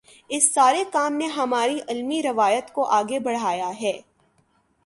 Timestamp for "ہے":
3.81-3.99